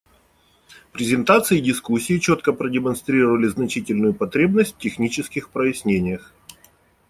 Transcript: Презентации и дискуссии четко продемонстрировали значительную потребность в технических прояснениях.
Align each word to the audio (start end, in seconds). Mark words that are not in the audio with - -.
Презентации 0.93 1.59
и 1.59 1.61
дискуссии 1.61 2.17
четко 2.17 2.53
продемонстрировали 2.53 3.45
значительную 3.47 4.15
потребность 4.15 4.73
в 4.73 4.79
технических 4.79 5.51
прояснениях. 5.51 6.33